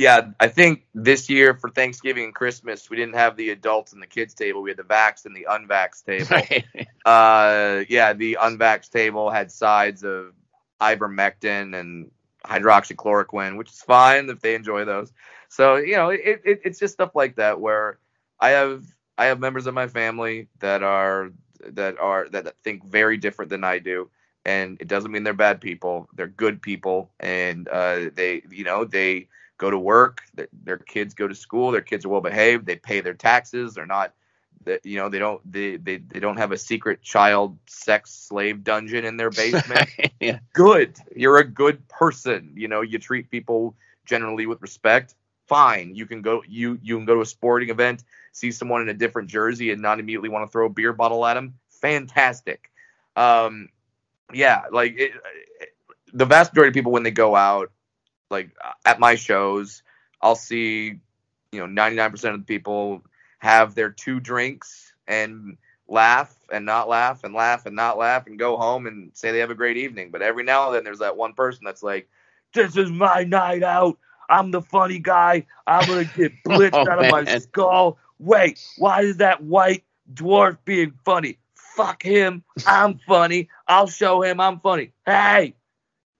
[0.00, 4.02] yeah, I think this year for Thanksgiving and Christmas, we didn't have the adults and
[4.02, 4.62] the kids table.
[4.62, 6.26] We had the vax and the unvax table.
[6.30, 6.64] Right.
[7.02, 10.34] Uh, yeah, the unvax table had sides of
[10.82, 12.10] ivermectin and
[12.44, 15.10] hydroxychloroquine, which is fine if they enjoy those.
[15.48, 17.98] So you know, it, it, it's just stuff like that where
[18.38, 18.84] I have
[19.16, 21.30] I have members of my family that are
[21.70, 24.10] that are that think very different than I do,
[24.44, 26.06] and it doesn't mean they're bad people.
[26.14, 29.28] They're good people, and uh, they you know they
[29.60, 30.22] go to work,
[30.64, 33.86] their kids go to school, their kids are well behaved, they pay their taxes, they're
[33.86, 34.14] not
[34.64, 38.64] that you know they don't they, they they don't have a secret child sex slave
[38.64, 39.88] dungeon in their basement.
[40.20, 40.38] Yeah.
[40.54, 40.96] good.
[41.14, 42.52] You're a good person.
[42.56, 43.74] You know you treat people
[44.06, 45.14] generally with respect.
[45.46, 45.94] Fine.
[45.94, 48.94] You can go you you can go to a sporting event see someone in a
[48.94, 52.70] different jersey and not immediately want to throw a beer bottle at them fantastic.
[53.16, 53.68] Um
[54.32, 55.12] yeah like it,
[56.12, 57.72] the vast majority of people when they go out
[58.30, 59.82] like uh, at my shows,
[60.22, 61.00] I'll see,
[61.52, 63.02] you know, 99% of the people
[63.38, 65.56] have their two drinks and
[65.88, 69.40] laugh and not laugh and laugh and not laugh and go home and say they
[69.40, 70.10] have a great evening.
[70.10, 72.08] But every now and then there's that one person that's like,
[72.54, 73.98] this is my night out.
[74.28, 75.46] I'm the funny guy.
[75.66, 77.24] I'm going to get oh, blitzed oh, out of man.
[77.24, 77.98] my skull.
[78.18, 81.38] Wait, why is that white dwarf being funny?
[81.54, 82.44] Fuck him.
[82.66, 83.48] I'm funny.
[83.66, 84.92] I'll show him I'm funny.
[85.06, 85.54] Hey,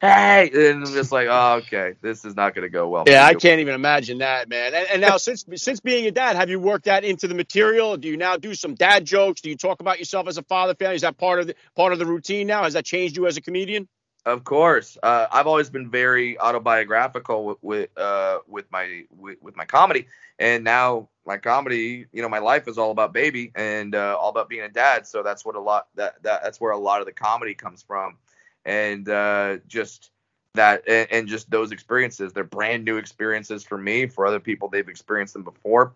[0.01, 3.05] hey, and I'm just like, oh, okay, this is not going to go well.
[3.07, 4.75] Yeah, I can't even imagine that, man.
[4.75, 7.97] And, and now, since since being a dad, have you worked that into the material?
[7.97, 9.41] Do you now do some dad jokes?
[9.41, 10.75] Do you talk about yourself as a father?
[10.75, 12.65] Family is that part of the part of the routine now?
[12.65, 13.89] Has that changed you as a comedian?
[14.27, 19.57] Of course, uh, I've always been very autobiographical with with, uh, with my with, with,
[19.57, 20.09] my comedy,
[20.39, 24.29] and now my comedy, you know, my life is all about baby and uh, all
[24.29, 25.07] about being a dad.
[25.07, 27.83] So that's what a lot that, that that's where a lot of the comedy comes
[27.83, 28.19] from
[28.65, 30.11] and uh, just
[30.55, 32.33] that and, and, just those experiences.
[32.33, 35.95] They're brand new experiences for me for other people they've experienced them before.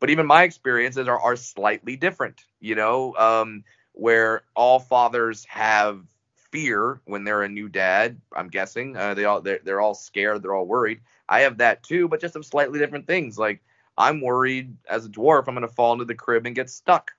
[0.00, 6.02] But even my experiences are, are slightly different you know um, where all fathers have
[6.50, 8.96] fear when they're a new dad i'm guessing.
[8.96, 11.00] Uh, they all they're, they're all scared they're all worried.
[11.28, 13.38] I have that too but just some slightly different things.
[13.38, 13.62] Like
[13.96, 17.10] i'm worried as a dwarf i'm going to fall into the crib and get stuck.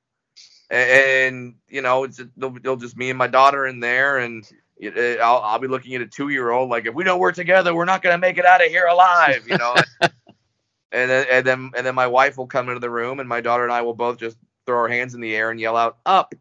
[0.71, 4.49] And, you know it's they'll, they'll just me and my daughter in there and
[4.81, 7.75] I'll, I'll be looking at a two year old like if we don't work together,
[7.75, 9.75] we're not going to make it out of here alive, you know.
[10.01, 13.41] and then and then and then my wife will come into the room, and my
[13.41, 15.97] daughter and I will both just throw our hands in the air and yell out
[16.05, 16.33] up.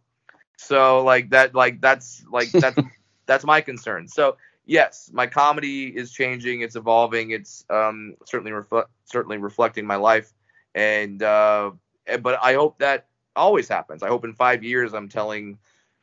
[0.56, 2.78] So like that, like that's like that's
[3.26, 4.08] that's my concern.
[4.08, 9.96] So yes, my comedy is changing, it's evolving, it's um, certainly reflect certainly reflecting my
[9.96, 10.32] life,
[10.74, 11.72] and uh,
[12.20, 14.02] but I hope that always happens.
[14.02, 15.58] I hope in five years I'm telling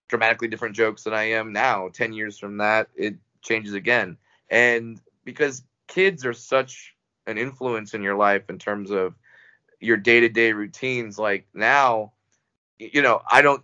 [0.08, 1.90] dramatically different jokes than I am now.
[1.90, 4.18] 10 years from that, it changes again.
[4.50, 6.96] And because kids are such
[7.28, 9.16] an influence in your life in terms of
[9.80, 12.12] your day-to-day routines like now
[12.80, 13.64] you know i don't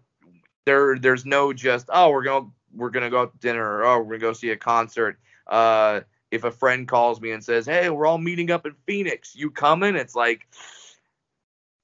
[0.65, 3.77] there there's no just oh we're going to we're going to go out to dinner
[3.77, 7.31] or oh we're going to go see a concert uh if a friend calls me
[7.31, 10.47] and says hey we're all meeting up in phoenix you coming it's like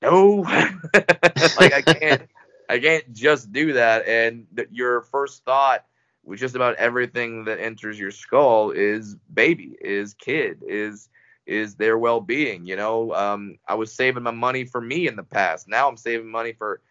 [0.02, 0.38] no
[0.94, 2.24] like i can't
[2.70, 4.08] I can't just do that.
[4.08, 5.86] And th- your first thought
[6.24, 11.10] with just about everything that enters your skull is baby, is kid, is
[11.46, 12.66] is their well-being.
[12.66, 15.68] You know, um, I was saving my money for me in the past.
[15.70, 16.82] Now I'm saving money for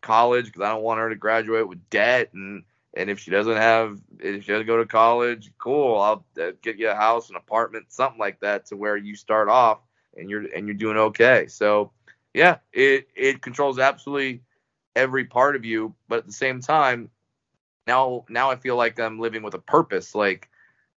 [0.00, 2.64] college because I don't want her to graduate with debt and
[2.96, 6.78] and if she doesn't have if she doesn't go to college cool i'll uh, get
[6.78, 9.80] you a house an apartment something like that to where you start off
[10.16, 11.90] and you're and you're doing okay so
[12.34, 14.40] yeah it it controls absolutely
[14.96, 17.10] every part of you but at the same time
[17.86, 20.48] now now i feel like i'm living with a purpose like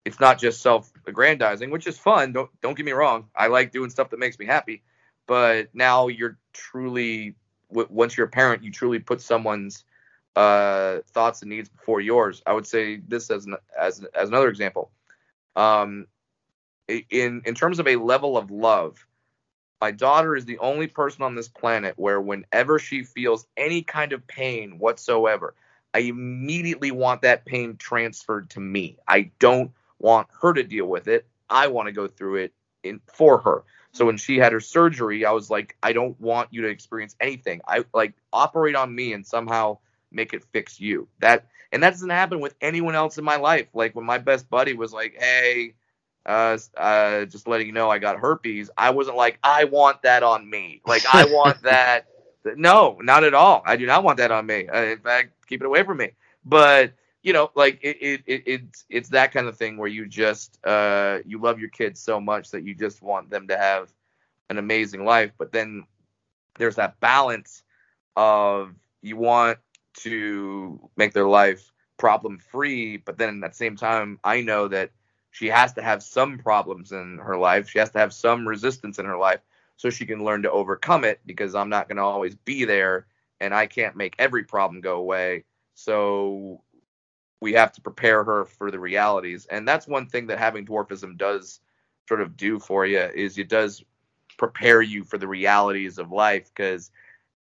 [0.05, 3.89] it's not just self-aggrandizing which is fun don't don't get me wrong i like doing
[3.91, 4.81] stuff that makes me happy
[5.27, 7.35] but now you're truly
[7.69, 9.83] once you're a parent, you truly put someone's
[10.35, 12.41] uh, thoughts and needs before yours.
[12.45, 14.91] I would say this as an, as as another example.
[15.55, 16.07] Um,
[16.87, 19.05] in in terms of a level of love,
[19.81, 24.13] my daughter is the only person on this planet where whenever she feels any kind
[24.13, 25.55] of pain whatsoever,
[25.93, 28.97] I immediately want that pain transferred to me.
[29.07, 31.25] I don't want her to deal with it.
[31.49, 33.63] I want to go through it in for her.
[33.91, 37.15] So when she had her surgery, I was like, I don't want you to experience
[37.19, 37.61] anything.
[37.67, 39.79] I like operate on me and somehow
[40.11, 41.07] make it fix you.
[41.19, 43.67] That and that doesn't happen with anyone else in my life.
[43.73, 45.73] Like when my best buddy was like, "Hey,
[46.25, 50.23] uh, uh, just letting you know I got herpes," I wasn't like, "I want that
[50.23, 52.07] on me." Like I want that.
[52.55, 53.61] No, not at all.
[53.65, 54.67] I do not want that on me.
[54.67, 56.11] Uh, in fact, keep it away from me.
[56.45, 60.07] But you know, like it, it, it, it's it's that kind of thing where you
[60.07, 63.91] just uh, you love your kids so much that you just want them to have
[64.49, 65.31] an amazing life.
[65.37, 65.85] But then
[66.57, 67.63] there's that balance
[68.15, 69.59] of you want
[70.01, 74.91] to make their life problem free, but then at the same time, I know that
[75.39, 77.69] she has to have some problems in her life.
[77.69, 79.39] She has to have some resistance in her life
[79.77, 83.07] so she can learn to overcome it because I'm not going to always be there
[83.39, 85.45] and I can't make every problem go away.
[85.75, 86.61] So
[87.39, 89.45] we have to prepare her for the realities.
[89.45, 91.61] And that's one thing that having dwarfism does
[92.09, 93.81] sort of do for you is it does
[94.37, 96.91] prepare you for the realities of life because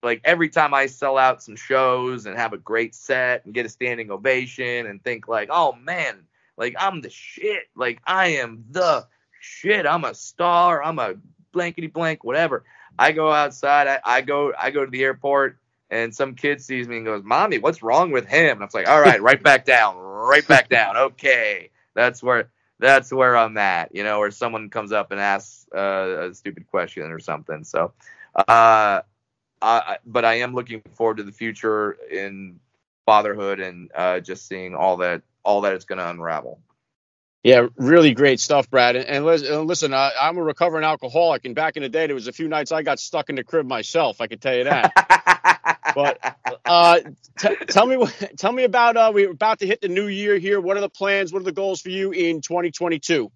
[0.03, 3.65] like every time I sell out some shows and have a great set and get
[3.65, 6.27] a standing ovation and think like, oh man,
[6.61, 7.65] like I'm the shit.
[7.75, 9.07] Like I am the
[9.41, 9.87] shit.
[9.87, 10.85] I'm a star.
[10.85, 11.15] I'm a
[11.53, 12.65] blankety blank, whatever.
[12.99, 13.89] I go outside.
[13.89, 15.59] I, I go I go to the airport
[15.91, 18.89] and some kid sees me and goes, "Mommy, what's wrong with him?" And I'm like,
[18.89, 20.97] "All right, right back down, right back down.
[20.97, 25.67] Okay, that's where that's where I'm at." You know, or someone comes up and asks
[25.75, 27.65] uh, a stupid question or something.
[27.65, 27.93] So,
[28.37, 29.01] uh,
[29.63, 32.61] I, but I am looking forward to the future in
[33.11, 36.61] fatherhood and uh, just seeing all that all that it's going to unravel.
[37.43, 38.95] Yeah, really great stuff, Brad.
[38.95, 42.29] And, and listen, uh, I'm a recovering alcoholic, and back in the day, there was
[42.29, 44.21] a few nights I got stuck in the crib myself.
[44.21, 44.93] I can tell you that.
[45.97, 46.21] but
[46.65, 47.01] uh,
[47.37, 48.97] t- tell me, tell me about.
[48.97, 50.61] Uh, we're about to hit the new year here.
[50.61, 51.33] What are the plans?
[51.33, 53.33] What are the goals for you in 2022?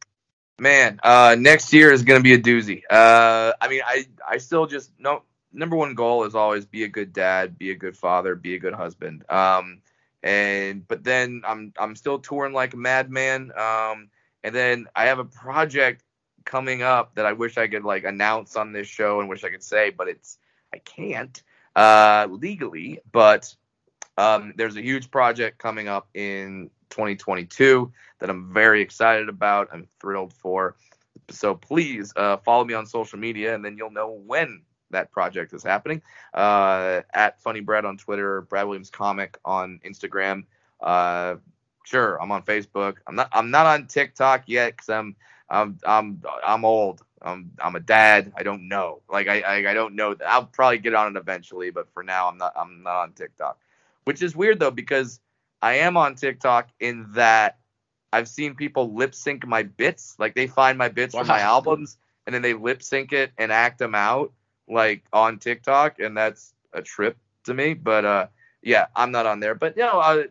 [0.61, 2.83] Man, uh, next year is going to be a doozy.
[2.89, 5.23] Uh, I mean, I I still just no.
[5.55, 8.59] Number one goal is always be a good dad, be a good father, be a
[8.59, 9.25] good husband.
[9.31, 9.81] Um,
[10.23, 13.53] and but then I'm I'm still touring like a madman.
[13.57, 14.09] Um,
[14.43, 16.03] and then I have a project
[16.45, 19.51] coming up that I wish I could like announce on this show and wish I
[19.51, 20.39] could say, but it's
[20.73, 21.43] I can't
[21.77, 23.01] uh, legally.
[23.13, 23.55] But
[24.19, 29.69] um, there's a huge project coming up in 2022 that I'm very excited about.
[29.73, 30.77] I'm thrilled for.
[31.31, 35.53] So please uh, follow me on social media, and then you'll know when that project
[35.53, 36.03] is happening.
[36.33, 40.45] Uh, at Funny Brad on Twitter, Brad Williams Comic on Instagram.
[40.81, 41.37] Uh,
[41.85, 42.97] sure, I'm on Facebook.
[43.07, 43.29] I'm not.
[43.33, 45.17] I'm not on TikTok yet because I'm.
[45.49, 45.79] I'm.
[45.85, 46.23] I'm.
[46.47, 47.03] I'm old.
[47.23, 47.51] I'm.
[47.59, 48.33] I'm a dad.
[48.37, 49.01] I don't know.
[49.11, 49.41] Like I.
[49.41, 50.17] I, I don't know.
[50.27, 52.53] I'll probably get on it eventually, but for now, I'm not.
[52.57, 53.59] I'm not on TikTok,
[54.05, 55.21] which is weird though because
[55.63, 57.59] I am on TikTok in that
[58.13, 60.15] I've seen people lip sync my bits.
[60.19, 61.23] Like they find my bits wow.
[61.23, 64.33] from my albums and then they lip sync it and act them out
[64.69, 67.75] like on TikTok, and that's a trip to me.
[67.75, 68.27] But uh,
[68.63, 69.55] yeah, I'm not on there.
[69.55, 70.25] But you know, uh,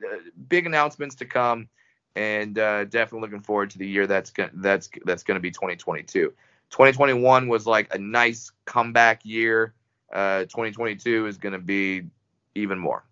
[0.47, 1.67] big announcements to come,
[2.15, 5.51] and uh, definitely looking forward to the year that's gonna, that's that's going to be
[5.51, 6.33] 2022.
[6.69, 9.73] 2021 was like a nice comeback year.
[10.11, 12.03] Uh, 2022 is going to be
[12.55, 13.03] even more.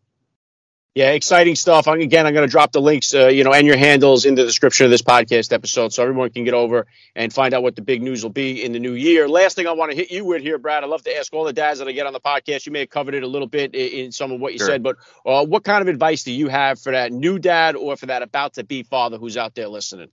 [0.94, 1.88] Yeah, exciting stuff.
[1.88, 4.44] Again, I'm going to drop the links, uh, you know, and your handles in the
[4.44, 6.86] description of this podcast episode, so everyone can get over
[7.16, 9.30] and find out what the big news will be in the new year.
[9.30, 10.84] Last thing I want to hit you with here, Brad.
[10.84, 12.66] I love to ask all the dads that I get on the podcast.
[12.66, 14.68] You may have covered it a little bit in some of what you sure.
[14.68, 17.96] said, but uh, what kind of advice do you have for that new dad or
[17.96, 20.10] for that about to be father who's out there listening?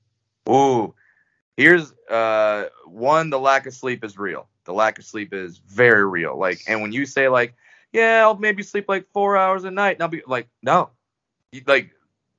[0.48, 0.94] Ooh,
[1.56, 4.46] here's uh, one: the lack of sleep is real.
[4.64, 6.38] The lack of sleep is very real.
[6.38, 7.54] Like, and when you say like
[7.92, 9.96] yeah, I'll maybe sleep like four hours a night.
[9.96, 10.90] And I'll be like, no,
[11.66, 11.90] like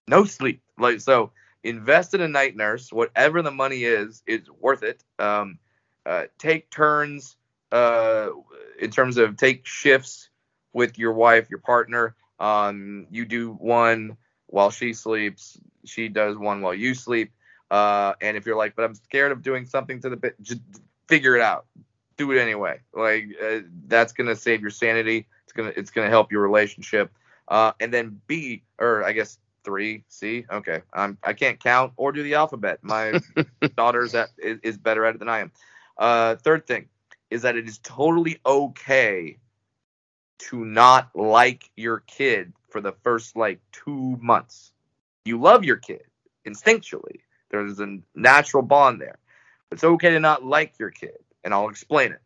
[0.08, 0.62] no sleep.
[0.78, 1.32] Like so,
[1.64, 2.92] invest in a night nurse.
[2.92, 5.04] Whatever the money is, is worth it.
[5.18, 5.60] Um,
[6.06, 7.36] uh, take turns
[7.72, 8.30] uh,
[8.80, 10.30] in terms of take shifts
[10.74, 12.16] with your wife, your partner.
[12.40, 15.60] Um, you do one while she sleeps.
[15.86, 17.32] She does one while you sleep.
[17.70, 20.62] Uh, and if you're like, but I'm scared of doing something to the bit, just
[21.08, 21.66] figure it out.
[22.18, 22.80] Do it anyway.
[22.94, 25.28] Like uh, that's gonna save your sanity.
[25.50, 27.12] It's gonna it's gonna help your relationship.
[27.48, 30.46] Uh, and then B, or I guess three, C.
[30.52, 32.80] Okay, I'm I can't count or do the alphabet.
[32.84, 33.20] My
[33.76, 35.52] daughter's at, is, is better at it than I am.
[35.98, 36.88] Uh, third thing
[37.32, 39.38] is that it is totally okay
[40.38, 44.72] to not like your kid for the first like two months.
[45.26, 46.04] You love your kid
[46.48, 47.22] instinctually.
[47.50, 49.18] There's a natural bond there.
[49.72, 52.22] It's okay to not like your kid, and I'll explain it.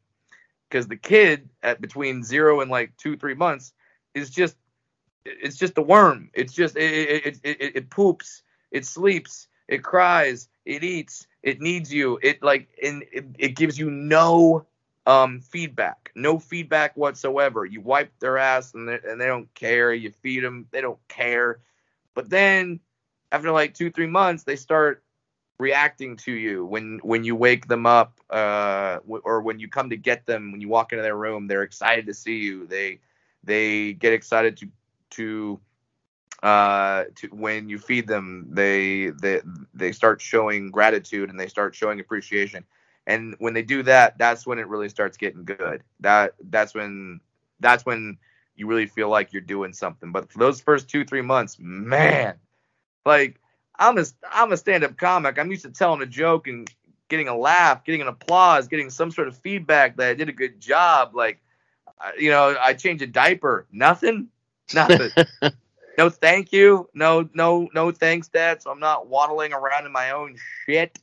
[0.74, 3.74] Because the kid at between zero and like two, three months
[4.16, 4.58] is just
[5.24, 6.32] it's just a worm.
[6.34, 11.62] It's just it it, it, it, it poops, it sleeps, it cries, it eats, it
[11.62, 12.18] needs you.
[12.24, 14.66] It like and it, it gives you no
[15.06, 17.66] um feedback, no feedback whatsoever.
[17.66, 19.94] You wipe their ass and they, and they don't care.
[19.94, 21.60] You feed them, they don't care.
[22.16, 22.80] But then
[23.32, 25.03] after like two three months, they start
[25.64, 29.98] reacting to you when when you wake them up uh or when you come to
[29.98, 32.68] get them when you walk into their room they're excited to see you.
[32.68, 33.00] They
[33.44, 34.68] they get excited to
[35.12, 35.60] to
[36.44, 39.42] uh to when you feed them they they
[39.74, 42.66] they start showing gratitude and they start showing appreciation.
[43.08, 45.84] And when they do that that's when it really starts getting good.
[46.02, 47.22] That that's when
[47.62, 48.18] that's when
[48.56, 50.12] you really feel like you're doing something.
[50.12, 52.36] But for those first two three months man
[53.06, 53.40] like
[53.84, 55.38] i'm a i'm a stand-up comic.
[55.38, 56.70] I'm used to telling a joke and
[57.10, 60.34] getting a laugh getting an applause getting some sort of feedback that i did a
[60.34, 61.14] good job.
[61.14, 61.40] Like
[62.18, 63.68] you know i change a diaper.
[63.72, 64.30] Nothing?
[64.74, 65.12] Nothing.
[65.96, 66.90] No thank you.
[66.96, 68.64] No no no thanks dad.
[68.64, 70.98] So i'm not waddling around in my own shit.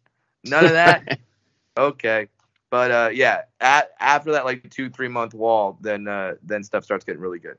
[0.45, 1.21] None of that?
[1.79, 2.27] Okay.
[2.71, 6.83] But uh yeah at, after that like two three month wall then uh then stuff
[6.83, 7.57] starts getting really good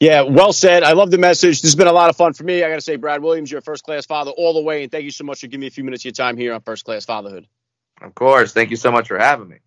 [0.00, 0.82] yeah, well said.
[0.82, 1.60] I love the message.
[1.60, 2.64] This has been a lot of fun for me.
[2.64, 4.90] I got to say, Brad Williams, you're a first class father all the way, and
[4.90, 6.60] thank you so much for giving me a few minutes of your time here on
[6.62, 7.46] First Class Fatherhood.
[8.00, 8.52] Of course.
[8.52, 9.58] Thank you so much for having me.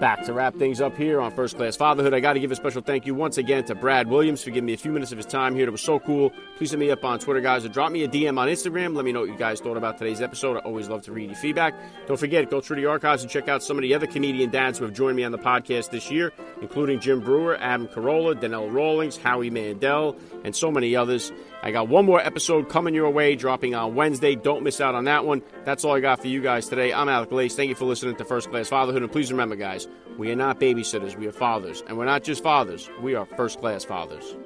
[0.00, 2.12] Back to wrap things up here on First Class Fatherhood.
[2.12, 4.66] I got to give a special thank you once again to Brad Williams for giving
[4.66, 5.66] me a few minutes of his time here.
[5.66, 6.34] It was so cool.
[6.58, 8.94] Please hit me up on Twitter, guys, or drop me a DM on Instagram.
[8.94, 10.58] Let me know what you guys thought about today's episode.
[10.58, 11.74] I always love to read your feedback.
[12.06, 14.78] Don't forget, go through the archives and check out some of the other comedian dads
[14.78, 16.30] who have joined me on the podcast this year,
[16.60, 21.32] including Jim Breuer, Adam Carolla, Donnell Rawlings, Howie Mandel, and so many others.
[21.62, 24.34] I got one more episode coming your way, dropping on Wednesday.
[24.34, 25.42] Don't miss out on that one.
[25.64, 26.92] That's all I got for you guys today.
[26.92, 27.56] I'm Alec Lace.
[27.56, 29.02] Thank you for listening to First Class Fatherhood.
[29.02, 31.16] And please remember, guys, we are not babysitters.
[31.16, 31.82] We are fathers.
[31.86, 34.36] And we're not just fathers, we are first class fathers.